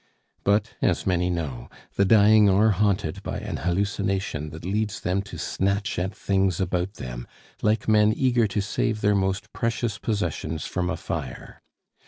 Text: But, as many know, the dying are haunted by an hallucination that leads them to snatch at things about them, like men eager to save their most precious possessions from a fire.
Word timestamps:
But, 0.43 0.71
as 0.81 1.05
many 1.05 1.29
know, 1.29 1.69
the 1.93 2.05
dying 2.05 2.49
are 2.49 2.71
haunted 2.71 3.21
by 3.21 3.37
an 3.37 3.57
hallucination 3.57 4.49
that 4.49 4.65
leads 4.65 4.99
them 5.01 5.21
to 5.21 5.37
snatch 5.37 5.99
at 5.99 6.15
things 6.15 6.59
about 6.59 6.95
them, 6.95 7.27
like 7.61 7.87
men 7.87 8.11
eager 8.11 8.47
to 8.47 8.61
save 8.61 9.01
their 9.01 9.13
most 9.13 9.53
precious 9.53 9.99
possessions 9.99 10.65
from 10.65 10.89
a 10.89 10.97
fire. 10.97 11.61